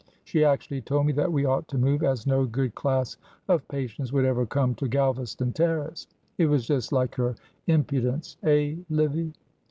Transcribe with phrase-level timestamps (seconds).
[0.23, 3.17] She actually told me that we ought to move, as no good class
[3.47, 6.07] of patients would ever come to Galvaston Terrace.
[6.39, 7.35] It was just like her
[7.67, 9.31] impudence eh, Livy?"